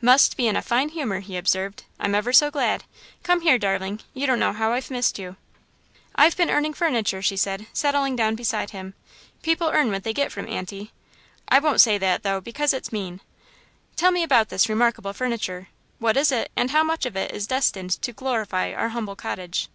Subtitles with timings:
[0.00, 1.82] "Must be in a fine humour," he observed.
[1.98, 2.84] "I'm ever so glad.
[3.24, 5.34] Come here, darling, you don't know how I've missed you."
[6.14, 8.94] "I've been earning furniture," she said, settling down beside him.
[9.42, 10.92] "People earn what they get from Aunty
[11.48, 13.20] I won't say that, though, because it's mean."
[13.96, 15.66] "Tell me about this remarkable furniture.
[15.98, 19.66] What is it, and how much of it is destined to glorify our humble cottage?"